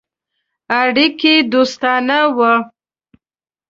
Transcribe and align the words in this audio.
اړیکي 0.79 1.33
دوستانه 1.53 2.19
وه. 2.37 2.53